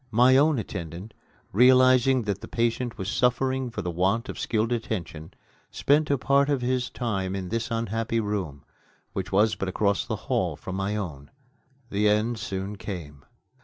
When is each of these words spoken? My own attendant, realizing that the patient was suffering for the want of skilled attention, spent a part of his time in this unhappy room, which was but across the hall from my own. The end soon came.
My 0.09 0.35
own 0.35 0.57
attendant, 0.57 1.13
realizing 1.51 2.23
that 2.23 2.41
the 2.41 2.47
patient 2.47 2.97
was 2.97 3.07
suffering 3.07 3.69
for 3.69 3.83
the 3.83 3.91
want 3.91 4.29
of 4.29 4.39
skilled 4.39 4.71
attention, 4.71 5.35
spent 5.69 6.09
a 6.09 6.17
part 6.17 6.49
of 6.49 6.63
his 6.63 6.89
time 6.89 7.35
in 7.35 7.49
this 7.49 7.69
unhappy 7.69 8.19
room, 8.19 8.63
which 9.13 9.31
was 9.31 9.53
but 9.53 9.69
across 9.69 10.03
the 10.03 10.15
hall 10.25 10.55
from 10.55 10.75
my 10.75 10.95
own. 10.95 11.29
The 11.91 12.09
end 12.09 12.39
soon 12.39 12.77
came. 12.77 13.23